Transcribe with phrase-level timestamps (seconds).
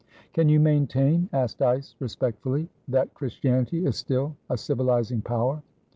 [0.33, 5.61] "Can you maintain," asked Dyce, respectfully, "that Christianity is still a civilising power?"